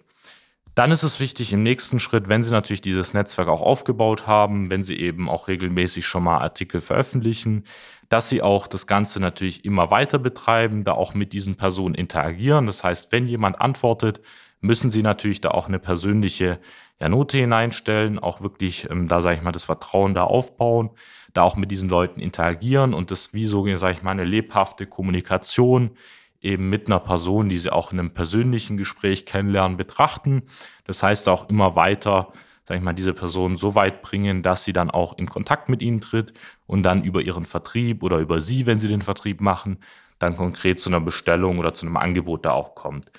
Dann 0.78 0.92
ist 0.92 1.02
es 1.02 1.20
wichtig 1.20 1.54
im 1.54 1.64
nächsten 1.64 2.00
Schritt, 2.00 2.30
wenn 2.30 2.44
Sie 2.44 2.52
natürlich 2.52 2.82
dieses 2.82 3.16
Netzwerk 3.16 3.48
auch 3.48 3.64
aufgebaut 3.64 4.28
haben, 4.28 4.70
wenn 4.70 4.84
Sie 4.84 4.96
eben 4.96 5.28
auch 5.28 5.48
regelmäßig 5.48 6.06
schon 6.06 6.24
mal 6.24 6.38
Artikel 6.38 6.82
veröffentlichen, 6.82 7.64
dass 8.10 8.30
Sie 8.30 8.44
auch 8.44 8.68
das 8.68 8.86
Ganze 8.86 9.20
natürlich 9.20 9.66
immer 9.66 9.90
weiter 9.90 10.20
betreiben, 10.20 10.84
da 10.84 10.92
auch 10.92 11.16
mit 11.16 11.34
diesen 11.34 11.56
Personen 11.56 11.96
interagieren. 11.96 12.68
Das 12.68 12.84
heißt, 12.84 13.12
wenn 13.12 13.26
jemand 13.26 13.60
antwortet, 13.60 14.22
müssen 14.62 14.92
Sie 14.92 15.02
natürlich 15.02 15.42
da 15.42 15.50
auch 15.50 15.68
eine 15.68 15.80
persönliche 15.80 16.60
ja, 17.00 17.10
Note 17.10 17.40
hineinstellen, 17.40 18.20
auch 18.20 18.42
wirklich, 18.42 18.88
ähm, 18.92 19.08
da 19.08 19.22
sage 19.22 19.38
ich 19.38 19.42
mal, 19.42 19.52
das 19.52 19.64
Vertrauen 19.64 20.14
da 20.14 20.26
aufbauen, 20.26 20.92
da 21.34 21.42
auch 21.42 21.56
mit 21.56 21.72
diesen 21.72 21.90
Leuten 21.90 22.20
interagieren 22.20 22.94
und 22.94 23.10
das 23.10 23.34
wie 23.34 23.48
so, 23.48 23.66
sage 23.78 23.94
ich 23.94 24.04
mal, 24.04 24.12
eine 24.12 24.26
lebhafte 24.26 24.86
Kommunikation 24.86 25.98
eben 26.42 26.70
mit 26.70 26.88
einer 26.88 27.00
Person, 27.00 27.50
die 27.50 27.58
sie 27.58 27.72
auch 27.72 27.92
in 27.92 28.00
einem 28.00 28.12
persönlichen 28.12 28.78
Gespräch 28.78 29.26
kennenlernen, 29.26 29.78
betrachten. 29.78 30.44
Das 30.86 31.04
heißt 31.04 31.30
auch 31.30 31.50
immer 31.50 31.76
weiter, 31.76 32.32
sag 32.68 32.78
ich 32.78 32.84
mal, 32.84 32.94
diese 32.94 33.14
Person 33.14 33.56
so 33.56 33.76
weit 33.76 34.02
bringen, 34.02 34.44
dass 34.44 34.64
sie 34.64 34.74
dann 34.74 34.92
auch 34.92 35.18
in 35.18 35.28
Kontakt 35.28 35.70
mit 35.70 35.82
ihnen 35.82 36.02
tritt 36.02 36.34
und 36.66 36.84
dann 36.84 37.04
über 37.04 37.22
ihren 37.22 37.46
Vertrieb 37.46 38.04
oder 38.04 38.18
über 38.18 38.42
sie, 38.42 38.66
wenn 38.66 38.80
sie 38.80 38.90
den 38.90 39.02
Vertrieb 39.02 39.42
machen, 39.42 39.78
dann 40.20 40.36
konkret 40.36 40.80
zu 40.80 40.90
einer 40.90 41.00
Bestellung 41.00 41.60
oder 41.60 41.74
zu 41.74 41.86
einem 41.86 41.98
Angebot 41.98 42.46
da 42.46 42.52
auch 42.52 42.76
kommt. 42.76 43.12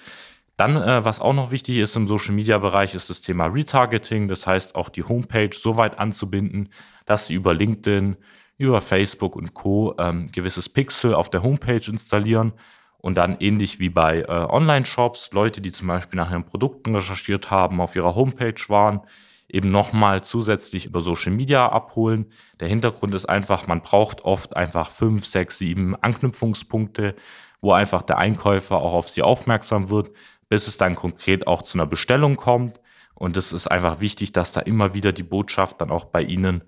Dann, 0.56 0.76
äh, 0.76 1.04
was 1.04 1.20
auch 1.20 1.34
noch 1.34 1.52
wichtig 1.52 1.78
ist 1.78 1.96
im 1.96 2.08
Social 2.08 2.34
Media 2.34 2.58
Bereich, 2.58 2.94
ist 2.94 3.10
das 3.10 3.20
Thema 3.20 3.46
Retargeting. 3.46 4.26
Das 4.26 4.46
heißt, 4.46 4.74
auch 4.74 4.88
die 4.88 5.04
Homepage 5.04 5.50
so 5.52 5.76
weit 5.76 5.98
anzubinden, 5.98 6.70
dass 7.06 7.28
sie 7.28 7.34
über 7.34 7.54
LinkedIn, 7.54 8.16
über 8.58 8.80
Facebook 8.80 9.36
und 9.36 9.54
Co. 9.54 9.94
Ähm, 9.98 10.28
gewisses 10.32 10.68
Pixel 10.68 11.14
auf 11.14 11.30
der 11.30 11.42
Homepage 11.42 11.80
installieren 11.86 12.52
und 12.98 13.14
dann 13.14 13.36
ähnlich 13.40 13.78
wie 13.78 13.88
bei 13.88 14.20
äh, 14.20 14.26
Online-Shops, 14.26 15.32
Leute, 15.32 15.60
die 15.60 15.72
zum 15.72 15.88
Beispiel 15.88 16.18
nach 16.18 16.30
ihren 16.30 16.44
Produkten 16.44 16.94
recherchiert 16.94 17.50
haben, 17.50 17.80
auf 17.80 17.94
ihrer 17.96 18.14
Homepage 18.14 18.60
waren, 18.68 19.00
eben 19.48 19.70
nochmal 19.70 20.22
zusätzlich 20.22 20.86
über 20.86 21.00
Social 21.00 21.32
Media 21.32 21.68
abholen. 21.68 22.26
Der 22.60 22.68
Hintergrund 22.68 23.14
ist 23.14 23.26
einfach, 23.26 23.66
man 23.66 23.82
braucht 23.82 24.22
oft 24.22 24.56
einfach 24.56 24.90
fünf, 24.90 25.24
sechs, 25.24 25.58
sieben 25.58 25.96
Anknüpfungspunkte, 25.96 27.14
wo 27.60 27.72
einfach 27.72 28.02
der 28.02 28.18
Einkäufer 28.18 28.76
auch 28.76 28.92
auf 28.92 29.08
sie 29.08 29.22
aufmerksam 29.22 29.90
wird, 29.90 30.10
bis 30.48 30.68
es 30.68 30.76
dann 30.76 30.94
konkret 30.94 31.46
auch 31.46 31.62
zu 31.62 31.78
einer 31.78 31.86
Bestellung 31.86 32.36
kommt. 32.36 32.80
Und 33.14 33.36
es 33.36 33.52
ist 33.52 33.68
einfach 33.68 34.00
wichtig, 34.00 34.32
dass 34.32 34.52
da 34.52 34.60
immer 34.60 34.94
wieder 34.94 35.12
die 35.12 35.24
Botschaft 35.24 35.80
dann 35.80 35.90
auch 35.90 36.04
bei 36.04 36.22
Ihnen 36.22 36.62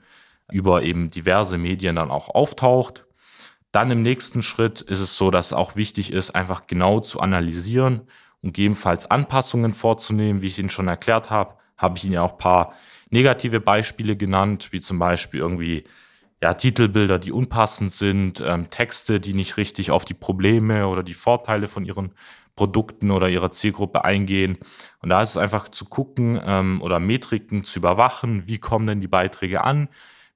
über 0.51 0.83
eben 0.83 1.11
diverse 1.11 1.59
Medien 1.59 1.97
dann 1.97 2.11
auch 2.11 2.29
auftaucht. 2.29 3.07
Dann 3.73 3.91
im 3.91 4.03
nächsten 4.03 4.43
Schritt 4.43 4.81
ist 4.81 5.00
es 5.00 5.17
so, 5.17 5.31
dass 5.31 5.47
es 5.47 5.53
auch 5.53 5.77
wichtig 5.77 6.12
ist, 6.12 6.35
einfach 6.35 6.67
genau 6.67 7.00
zu 7.00 7.21
analysieren 7.21 8.03
und 8.43 8.55
gegebenenfalls 8.55 9.11
Anpassungen 9.11 9.73
vorzunehmen. 9.73 10.43
Wie 10.43 10.49
ich 10.49 10.59
Ihnen 10.59 10.71
schon 10.71 10.89
erklärt 10.89 11.31
habe, 11.31 11.55
habe 11.77 11.97
ich 11.97 12.05
Ihnen 12.05 12.15
ja 12.15 12.23
auch 12.23 12.33
ein 12.33 12.39
paar 12.39 12.75
negative 13.11 13.61
Beispiele 13.61 14.17
genannt, 14.17 14.69
wie 14.73 14.81
zum 14.81 14.99
Beispiel 14.99 15.41
irgendwie 15.41 15.85
ja, 16.43 16.55
Titelbilder, 16.55 17.19
die 17.19 17.33
unpassend 17.33 17.93
sind, 17.93 18.43
ähm, 18.45 18.71
Texte, 18.71 19.21
die 19.21 19.35
nicht 19.35 19.57
richtig 19.57 19.91
auf 19.91 20.05
die 20.05 20.15
Probleme 20.15 20.89
oder 20.89 21.03
die 21.03 21.15
Vorteile 21.15 21.69
von 21.69 21.85
Ihren 21.85 22.12
Produkten 22.57 23.11
oder 23.11 23.29
Ihrer 23.29 23.50
Zielgruppe 23.50 24.05
eingehen. 24.05 24.59
Und 25.00 25.11
da 25.11 25.21
ist 25.21 25.31
es 25.31 25.37
einfach 25.37 25.69
zu 25.69 25.85
gucken 25.85 26.41
ähm, 26.45 26.81
oder 26.83 26.99
Metriken 26.99 27.65
zu 27.65 27.79
überwachen, 27.79 28.47
wie 28.47 28.59
kommen 28.59 28.87
denn 28.87 29.00
die 29.00 29.09
Beiträge 29.09 29.62
an, 29.62 29.89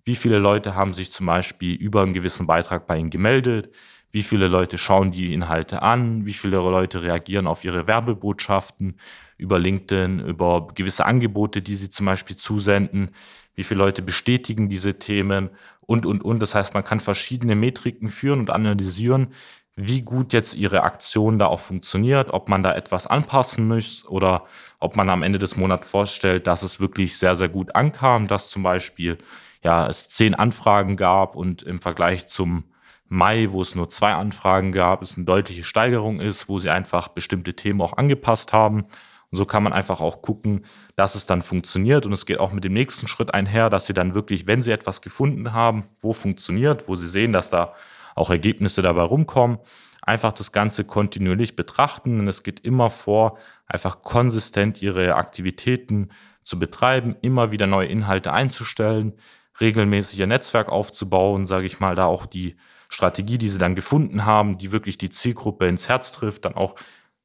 wie 0.05 0.17
viele 0.17 0.39
Leute 0.39 0.75
haben 0.75 0.95
sich 0.95 1.11
zum 1.11 1.27
Beispiel 1.27 1.75
über 1.75 2.03
einen 2.03 2.15
gewissen 2.15 2.47
Beitrag 2.47 2.87
bei 2.87 2.99
Ihnen 2.99 3.11
gemeldet? 3.11 3.75
Wie 4.11 4.23
viele 4.23 4.47
Leute 4.47 4.79
schauen 4.79 5.11
die 5.11 5.35
Inhalte 5.35 5.83
an? 5.83 6.25
Wie 6.25 6.35
viele 6.35 6.59
Leute 6.59 7.03
reagieren 7.03 7.47
auf 7.47 7.65
Ihre 7.65 7.87
Werbebotschaften 7.87 8.99
über 9.39 9.59
LinkedIn, 9.59 10.21
über 10.21 10.69
gewisse 10.75 11.05
Angebote, 11.05 11.63
die 11.63 11.75
Sie 11.75 11.91
zum 11.91 12.07
Beispiel 12.07 12.37
zusenden? 12.37 13.11
Wie 13.57 13.65
viele 13.65 13.79
Leute 13.79 14.03
bestätigen 14.03 14.69
diese 14.69 14.99
Themen? 14.99 15.51
Und, 15.81 16.07
und, 16.07 16.23
und. 16.23 16.41
Das 16.41 16.55
heißt, 16.55 16.75
man 16.75 16.85
kann 16.85 17.01
verschiedene 17.01 17.57
Metriken 17.57 18.09
führen 18.09 18.41
und 18.41 18.51
analysieren, 18.51 19.35
wie 19.77 20.03
gut 20.03 20.33
jetzt 20.33 20.55
Ihre 20.55 20.83
Aktion 20.85 21.39
da 21.39 21.47
auch 21.47 21.61
funktioniert, 21.61 22.33
ob 22.33 22.49
man 22.49 22.63
da 22.63 22.75
etwas 22.75 23.07
anpassen 23.07 23.67
muss 23.67 24.07
oder 24.07 24.47
ob 24.79 24.97
man 24.97 25.11
am 25.11 25.23
Ende 25.23 25.39
des 25.39 25.57
Monats 25.57 25.89
vorstellt, 25.89 26.47
dass 26.47 26.63
es 26.63 26.79
wirklich 26.79 27.17
sehr, 27.19 27.35
sehr 27.35 27.49
gut 27.49 27.75
ankam, 27.75 28.29
dass 28.29 28.49
zum 28.51 28.63
Beispiel 28.63 29.19
ja, 29.65 29.87
es 29.87 30.11
zehn 30.11 30.35
Anfragen 30.35 30.97
gab 30.97 31.35
und 31.35 31.63
im 31.63 31.81
Vergleich 31.81 32.27
zum 32.27 32.65
Mai, 33.09 33.49
wo 33.51 33.63
es 33.63 33.75
nur 33.75 33.89
zwei 33.89 34.13
Anfragen 34.13 34.73
gab, 34.73 35.03
es 35.03 35.17
eine 35.17 35.25
deutliche 35.25 35.65
Steigerung 35.65 36.21
ist, 36.21 36.49
wo 36.49 36.59
sie 36.59 36.71
einfach 36.71 37.09
bestimmte 37.09 37.55
Themen 37.55 37.81
auch 37.81 37.97
angepasst 37.97 38.53
haben. 38.53 38.83
Und 39.31 39.39
so 39.39 39.47
kann 39.47 39.63
man 39.63 39.73
einfach 39.73 40.01
auch 40.01 40.23
gucken, 40.23 40.65
dass 40.97 41.15
es 41.15 41.27
dann 41.27 41.43
funktioniert. 41.43 42.07
Und 42.07 42.13
es 42.13 42.27
geht 42.27 42.39
auch 42.39 42.53
mit 42.53 42.65
dem 42.65 42.73
nächsten 42.73 43.09
Schritt 43.09 43.33
einher, 43.35 43.71
dass 43.71 43.87
sie 43.87 43.95
dann 43.95 44.15
wirklich, 44.15 44.47
wenn 44.47 44.63
sie 44.63 44.71
etwas 44.71 45.03
gefunden 45.03 45.53
haben, 45.53 45.85
wo 46.01 46.13
funktioniert, 46.13 46.89
wo 46.89 46.95
sie 46.95 47.09
sehen, 47.09 47.33
dass 47.33 47.51
da 47.51 47.75
auch 48.15 48.31
Ergebnisse 48.31 48.83
dabei 48.83 49.03
rumkommen, 49.03 49.59
einfach 50.03 50.33
das 50.33 50.53
Ganze 50.53 50.85
kontinuierlich 50.85 51.57
betrachten. 51.57 52.21
Und 52.21 52.29
es 52.29 52.43
geht 52.43 52.61
immer 52.61 52.91
vor, 52.91 53.39
einfach 53.67 54.03
konsistent 54.03 54.83
ihre 54.83 55.17
Aktivitäten 55.17 56.11
zu 56.43 56.59
betreiben, 56.59 57.17
immer 57.23 57.51
wieder 57.51 57.67
neue 57.67 57.89
Inhalte 57.89 58.33
einzustellen, 58.33 59.15
regelmäßig 59.61 60.21
ihr 60.21 60.27
Netzwerk 60.27 60.69
aufzubauen, 60.69 61.47
sage 61.47 61.67
ich 61.67 61.81
mal, 61.81 61.95
da 61.95 62.07
auch 62.07 62.27
die 62.27 62.57
Strategie, 62.89 63.39
die 63.39 63.49
sie 63.49 63.59
dann 63.59 63.75
gefunden 63.75 64.25
haben, 64.25 64.59
die 64.59 64.73
wirklich 64.73 64.99
die 64.99 65.11
Zielgruppe 65.11 65.67
ins 65.67 65.89
Herz 65.89 66.13
trifft, 66.13 66.45
dann 66.45 66.55
auch 66.55 66.77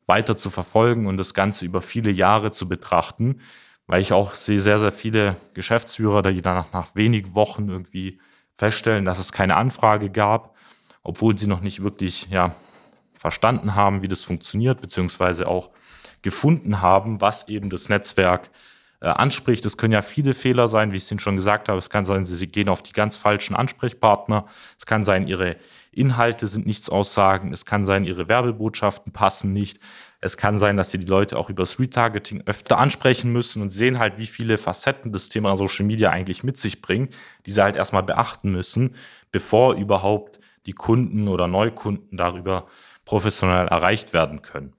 weiter 0.08 0.36
zu 0.36 0.50
verfolgen 0.50 1.08
und 1.08 1.18
das 1.18 1.34
Ganze 1.34 1.66
über 1.66 1.82
viele 1.82 2.12
Jahre 2.12 2.52
zu 2.52 2.68
betrachten, 2.68 3.42
weil 3.88 4.02
ich 4.02 4.14
auch 4.14 4.34
sehe 4.34 4.60
sehr, 4.60 4.80
sehr 4.80 4.92
viele 4.92 5.36
Geschäftsführer, 5.54 6.22
die 6.22 6.42
dann 6.42 6.66
nach 6.74 6.96
wenigen 6.96 7.36
Wochen 7.36 7.70
irgendwie 7.70 8.20
feststellen, 8.56 9.06
dass 9.06 9.20
es 9.20 9.32
keine 9.32 9.56
Anfrage 9.56 10.10
gab, 10.10 10.56
obwohl 11.04 11.38
sie 11.38 11.48
noch 11.48 11.62
nicht 11.62 11.84
wirklich 11.84 12.28
ja, 12.30 12.54
verstanden 13.14 13.76
haben, 13.76 14.02
wie 14.02 14.08
das 14.08 14.24
funktioniert, 14.24 14.82
beziehungsweise 14.82 15.48
auch 15.48 15.70
gefunden 16.22 16.82
haben, 16.82 17.22
was 17.22 17.48
eben 17.48 17.70
das 17.70 17.90
Netzwerk 17.90 18.50
äh, 19.02 19.08
anspricht. 19.08 19.66
Es 19.66 19.78
können 19.78 19.94
ja 19.94 20.02
viele 20.02 20.34
Fehler 20.34 20.68
sein, 20.68 20.92
wie 20.92 20.98
ich 20.98 21.04
es 21.04 21.12
Ihnen 21.12 21.20
schon 21.20 21.36
gesagt 21.36 21.70
habe. 21.70 21.78
Es 21.78 21.90
kann 21.90 22.06
sein, 22.06 22.26
Sie 22.26 22.48
gehen 22.48 22.70
auf 22.70 22.82
die 22.82 22.92
ganz 22.92 23.18
falschen 23.18 23.56
Ansprechpartner. 23.56 24.46
Es 24.78 24.86
kann 24.86 25.06
sein, 25.06 25.28
Ihre 25.28 25.56
Inhalte 25.92 26.48
sind 26.48 26.66
nichts 26.66 26.90
aussagen. 26.90 27.54
Es 27.54 27.66
kann 27.66 27.86
sein, 27.86 28.04
Ihre 28.04 28.28
Werbebotschaften 28.28 29.14
passen 29.14 29.54
nicht. 29.54 29.80
Es 30.22 30.36
kann 30.36 30.60
sein, 30.60 30.76
dass 30.76 30.92
Sie 30.92 31.00
die 31.00 31.06
Leute 31.06 31.38
auch 31.38 31.50
übers 31.50 31.80
Retargeting 31.80 32.44
öfter 32.46 32.78
ansprechen 32.78 33.32
müssen 33.32 33.62
und 33.62 33.70
sehen 33.70 34.00
halt, 34.00 34.18
wie 34.18 34.28
viele 34.28 34.58
Facetten 34.58 35.14
das 35.14 35.30
Thema 35.30 35.56
Social 35.56 35.86
Media 35.86 36.10
eigentlich 36.10 36.44
mit 36.44 36.58
sich 36.58 36.82
bringt, 36.82 37.16
die 37.46 37.52
Sie 37.52 37.62
halt 37.62 37.78
erstmal 37.78 38.04
beachten 38.04 38.52
müssen, 38.52 38.96
bevor 39.32 39.76
überhaupt 39.76 40.40
die 40.66 40.74
Kunden 40.74 41.30
oder 41.30 41.48
Neukunden 41.48 42.18
darüber 42.18 42.68
professionell 43.06 43.68
erreicht 43.68 44.14
werden 44.14 44.42
können. 44.42 44.74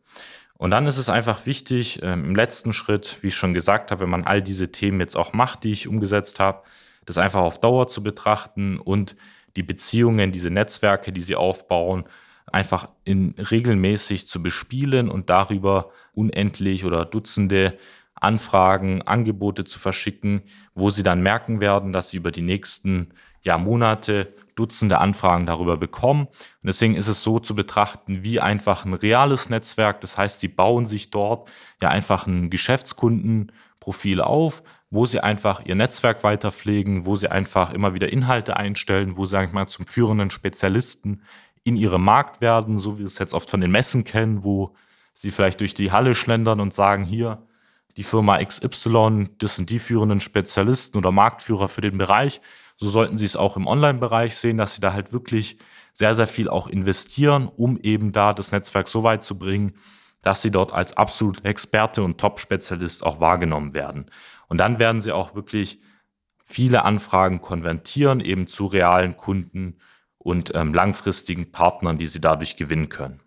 Und 0.60 0.72
dann 0.72 0.86
ist 0.86 0.98
es 0.98 1.08
einfach 1.08 1.46
wichtig, 1.46 2.00
ähm, 2.02 2.22
im 2.22 2.36
letzten 2.36 2.74
Schritt, 2.74 3.16
wie 3.22 3.28
ich 3.28 3.34
schon 3.34 3.54
gesagt 3.54 3.90
habe, 3.90 4.02
wenn 4.02 4.10
man 4.10 4.24
all 4.24 4.42
diese 4.42 4.70
Themen 4.70 5.00
jetzt 5.00 5.16
auch 5.16 5.32
macht, 5.32 5.64
die 5.64 5.72
ich 5.72 5.88
umgesetzt 5.88 6.38
habe, 6.38 6.64
das 7.06 7.16
einfach 7.16 7.40
auf 7.40 7.62
Dauer 7.62 7.88
zu 7.88 8.02
betrachten 8.02 8.78
und 8.78 9.16
die 9.56 9.62
Beziehungen, 9.62 10.32
diese 10.32 10.50
Netzwerke, 10.50 11.12
die 11.12 11.22
sie 11.22 11.34
aufbauen, 11.34 12.04
einfach 12.52 12.90
in 13.04 13.34
regelmäßig 13.38 14.28
zu 14.28 14.42
bespielen 14.42 15.08
und 15.08 15.30
darüber 15.30 15.92
unendlich 16.12 16.84
oder 16.84 17.06
Dutzende 17.06 17.78
Anfragen, 18.14 19.00
Angebote 19.00 19.64
zu 19.64 19.78
verschicken, 19.78 20.42
wo 20.74 20.90
sie 20.90 21.02
dann 21.02 21.22
merken 21.22 21.60
werden, 21.60 21.94
dass 21.94 22.10
sie 22.10 22.18
über 22.18 22.32
die 22.32 22.42
nächsten 22.42 23.14
ja, 23.42 23.56
Monate 23.56 24.34
Dutzende 24.60 24.98
Anfragen 24.98 25.46
darüber 25.46 25.76
bekommen. 25.76 26.26
Und 26.26 26.66
deswegen 26.66 26.94
ist 26.94 27.08
es 27.08 27.22
so 27.22 27.40
zu 27.40 27.54
betrachten 27.54 28.22
wie 28.22 28.40
einfach 28.40 28.84
ein 28.84 28.94
reales 28.94 29.48
Netzwerk. 29.48 30.00
Das 30.02 30.18
heißt, 30.18 30.40
sie 30.40 30.48
bauen 30.48 30.86
sich 30.86 31.10
dort 31.10 31.50
ja 31.80 31.88
einfach 31.88 32.26
ein 32.26 32.50
Geschäftskundenprofil 32.50 34.20
auf, 34.20 34.62
wo 34.90 35.06
sie 35.06 35.20
einfach 35.20 35.64
ihr 35.64 35.74
Netzwerk 35.74 36.22
weiter 36.22 36.52
pflegen, 36.52 37.06
wo 37.06 37.16
sie 37.16 37.30
einfach 37.30 37.72
immer 37.72 37.94
wieder 37.94 38.12
Inhalte 38.12 38.56
einstellen, 38.56 39.16
wo 39.16 39.24
sie 39.24 39.32
sag 39.32 39.46
ich 39.46 39.52
mal 39.52 39.66
zum 39.66 39.86
führenden 39.86 40.30
Spezialisten 40.30 41.22
in 41.64 41.76
ihrem 41.76 42.04
Markt 42.04 42.40
werden, 42.40 42.78
so 42.78 42.94
wie 42.94 43.00
wir 43.00 43.06
es 43.06 43.18
jetzt 43.18 43.34
oft 43.34 43.50
von 43.50 43.60
den 43.60 43.70
Messen 43.70 44.04
kennen, 44.04 44.44
wo 44.44 44.74
sie 45.12 45.30
vielleicht 45.30 45.60
durch 45.60 45.74
die 45.74 45.92
Halle 45.92 46.14
schlendern 46.14 46.60
und 46.60 46.74
sagen, 46.74 47.04
hier, 47.04 47.46
die 47.96 48.04
Firma 48.04 48.42
XY, 48.42 49.30
das 49.38 49.56
sind 49.56 49.70
die 49.70 49.78
führenden 49.78 50.20
Spezialisten 50.20 50.98
oder 50.98 51.10
Marktführer 51.10 51.68
für 51.68 51.80
den 51.80 51.98
Bereich. 51.98 52.40
So 52.80 52.88
sollten 52.88 53.18
Sie 53.18 53.26
es 53.26 53.36
auch 53.36 53.58
im 53.58 53.66
Online-Bereich 53.66 54.36
sehen, 54.36 54.56
dass 54.56 54.74
Sie 54.74 54.80
da 54.80 54.94
halt 54.94 55.12
wirklich 55.12 55.58
sehr, 55.92 56.14
sehr 56.14 56.26
viel 56.26 56.48
auch 56.48 56.66
investieren, 56.66 57.46
um 57.46 57.78
eben 57.78 58.10
da 58.10 58.32
das 58.32 58.52
Netzwerk 58.52 58.88
so 58.88 59.02
weit 59.02 59.22
zu 59.22 59.38
bringen, 59.38 59.74
dass 60.22 60.40
Sie 60.40 60.50
dort 60.50 60.72
als 60.72 60.96
absolut 60.96 61.44
Experte 61.44 62.02
und 62.02 62.18
Top-Spezialist 62.18 63.04
auch 63.04 63.20
wahrgenommen 63.20 63.74
werden. 63.74 64.06
Und 64.48 64.58
dann 64.58 64.78
werden 64.78 65.02
Sie 65.02 65.12
auch 65.12 65.34
wirklich 65.34 65.78
viele 66.42 66.86
Anfragen 66.86 67.42
konvertieren, 67.42 68.20
eben 68.20 68.46
zu 68.46 68.64
realen 68.64 69.14
Kunden 69.18 69.76
und 70.16 70.52
ähm, 70.54 70.72
langfristigen 70.72 71.52
Partnern, 71.52 71.98
die 71.98 72.06
Sie 72.06 72.20
dadurch 72.20 72.56
gewinnen 72.56 72.88
können. 72.88 73.20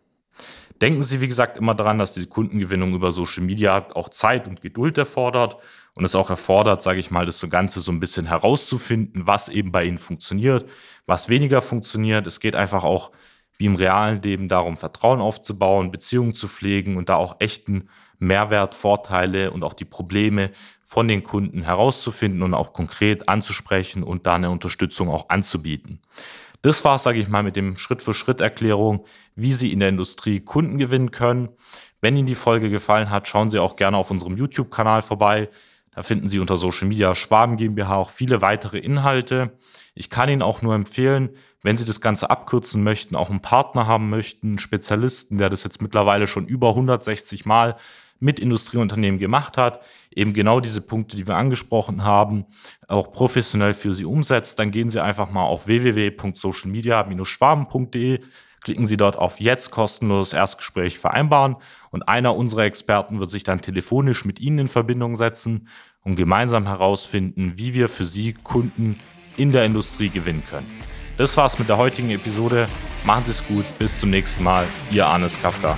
Denken 0.84 1.02
Sie, 1.02 1.22
wie 1.22 1.30
gesagt, 1.30 1.58
immer 1.58 1.76
daran, 1.76 1.98
dass 1.98 2.14
die 2.14 2.26
Kundengewinnung 2.26 2.94
über 2.94 3.14
Social 3.14 3.42
Media 3.42 3.88
auch 3.94 4.10
Zeit 4.10 4.50
und 4.50 4.60
Geduld 4.60 4.98
erfordert 4.98 5.56
und 5.94 6.04
es 6.04 6.14
auch 6.14 6.30
erfordert, 6.30 6.82
sage 6.82 7.00
ich 7.00 7.10
mal, 7.10 7.26
das 7.26 7.40
Ganze 7.50 7.80
so 7.80 7.90
ein 7.90 8.02
bisschen 8.02 8.26
herauszufinden, 8.26 9.26
was 9.26 9.48
eben 9.48 9.72
bei 9.72 9.86
Ihnen 9.86 9.98
funktioniert, 9.98 10.70
was 11.06 11.30
weniger 11.30 11.62
funktioniert. 11.62 12.28
Es 12.28 12.42
geht 12.42 12.58
einfach 12.58 12.84
auch 12.84 13.12
wie 13.58 13.68
im 13.68 13.76
realen 13.76 14.22
Leben 14.22 14.50
darum, 14.50 14.76
Vertrauen 14.76 15.22
aufzubauen, 15.22 15.90
Beziehungen 15.90 16.34
zu 16.34 16.50
pflegen 16.50 16.98
und 16.98 17.08
da 17.08 17.16
auch 17.16 17.38
echten 17.40 17.88
Mehrwert, 18.20 18.76
Vorteile 18.76 19.52
und 19.52 19.64
auch 19.64 19.74
die 19.76 19.86
Probleme 19.86 20.52
von 20.84 21.08
den 21.08 21.24
Kunden 21.24 21.62
herauszufinden 21.62 22.44
und 22.44 22.54
auch 22.54 22.74
konkret 22.74 23.30
anzusprechen 23.30 24.04
und 24.04 24.26
da 24.26 24.36
eine 24.36 24.50
Unterstützung 24.50 25.08
auch 25.08 25.30
anzubieten. 25.30 26.02
Das 26.64 26.86
war, 26.86 26.98
sage 26.98 27.20
ich 27.20 27.28
mal, 27.28 27.44
mit 27.44 27.58
dem 27.58 27.76
Schritt-für-Schritt-Erklärung, 27.76 29.06
wie 29.36 29.52
Sie 29.52 29.74
in 29.74 29.82
der 29.82 29.90
Industrie 29.90 30.40
Kunden 30.40 30.78
gewinnen 30.78 31.12
können. 31.12 31.50
Wenn 32.00 32.16
Ihnen 32.16 32.26
die 32.26 32.36
Folge 32.36 32.70
gefallen 32.70 33.10
hat, 33.10 33.28
schauen 33.28 33.50
Sie 33.50 33.60
auch 33.60 33.76
gerne 33.76 33.98
auf 33.98 34.12
unserem 34.12 34.38
YouTube-Kanal 34.38 35.02
vorbei. 35.02 35.50
Da 35.94 36.04
finden 36.04 36.30
Sie 36.30 36.40
unter 36.40 36.56
Social 36.56 36.88
Media 36.88 37.16
Schwaben 37.16 37.58
GmbH 37.58 37.98
auch 37.98 38.10
viele 38.10 38.42
weitere 38.42 38.78
Inhalte. 38.78 39.58
Ich 39.94 40.10
kann 40.10 40.30
Ihnen 40.30 40.42
auch 40.42 40.62
nur 40.62 40.74
empfehlen, 40.74 41.32
wenn 41.64 41.78
Sie 41.78 41.86
das 41.86 42.00
Ganze 42.00 42.30
abkürzen 42.30 42.82
möchten, 42.82 43.18
auch 43.18 43.30
einen 43.30 43.42
Partner 43.42 43.86
haben 43.86 44.10
möchten, 44.10 44.48
einen 44.48 44.60
Spezialisten, 44.60 45.40
der 45.40 45.50
das 45.50 45.66
jetzt 45.66 45.82
mittlerweile 45.82 46.28
schon 46.28 46.48
über 46.48 46.70
160 46.70 47.46
Mal 47.46 47.76
mit 48.20 48.40
Industrieunternehmen 48.40 49.20
gemacht 49.20 49.58
hat, 49.58 49.82
eben 50.16 50.34
genau 50.34 50.60
diese 50.60 50.82
Punkte, 50.82 51.16
die 51.18 51.28
wir 51.28 51.36
angesprochen 51.36 52.04
haben, 52.04 52.46
auch 52.88 53.12
professionell 53.12 53.74
für 53.74 53.94
Sie 53.94 54.06
umsetzt, 54.06 54.60
dann 54.60 54.72
gehen 54.72 54.90
Sie 54.90 55.04
einfach 55.04 55.32
mal 55.32 55.44
auf 55.44 55.68
www.socialmedia-schwaben.de, 55.68 58.20
klicken 58.62 58.88
Sie 58.88 58.98
dort 58.98 59.18
auf 59.18 59.40
jetzt 59.40 59.72
kostenloses 59.72 60.34
Erstgespräch 60.34 60.98
vereinbaren 60.98 61.58
und 61.92 62.08
einer 62.08 62.36
unserer 62.36 62.64
Experten 62.64 63.20
wird 63.20 63.30
sich 63.30 63.44
dann 63.44 63.62
telefonisch 63.62 64.26
mit 64.26 64.40
Ihnen 64.40 64.58
in 64.60 64.68
Verbindung 64.68 65.18
setzen 65.18 65.68
und 66.06 66.16
gemeinsam 66.16 66.68
herausfinden, 66.68 67.54
wie 67.56 67.74
wir 67.74 67.90
für 67.90 68.06
Sie 68.06 68.34
Kunden 68.34 69.00
in 69.38 69.52
der 69.52 69.66
Industrie 69.66 70.10
gewinnen 70.10 70.44
können. 70.50 70.68
Das 71.18 71.38
war's 71.38 71.60
mit 71.60 71.70
der 71.70 71.78
heutigen 71.78 72.10
Episode. 72.10 72.68
Machen 73.04 73.26
Sie 73.26 73.32
es 73.32 73.46
gut. 73.46 73.66
Bis 73.78 74.00
zum 74.00 74.10
nächsten 74.10 74.44
Mal. 74.44 74.66
Ihr 74.92 75.06
Arnes 75.06 75.40
Kafka. 75.42 75.78